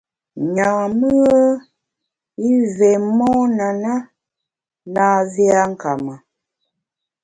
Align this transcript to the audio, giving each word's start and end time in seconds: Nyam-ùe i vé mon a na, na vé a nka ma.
Nyam-ùe 0.53 1.37
i 2.49 2.51
vé 2.75 2.91
mon 3.17 3.49
a 3.67 3.69
na, 3.83 3.93
na 4.93 5.05
vé 5.33 5.45
a 5.61 5.63
nka 5.71 5.91
ma. 6.05 6.15